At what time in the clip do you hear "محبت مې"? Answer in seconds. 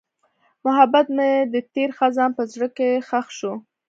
0.65-1.31